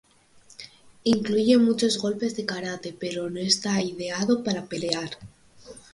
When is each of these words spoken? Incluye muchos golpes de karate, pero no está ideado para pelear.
Incluye 1.03 1.59
muchos 1.59 1.99
golpes 1.99 2.35
de 2.35 2.43
karate, 2.43 2.91
pero 2.91 3.29
no 3.29 3.39
está 3.39 3.83
ideado 3.83 4.43
para 4.43 4.65
pelear. 4.65 5.11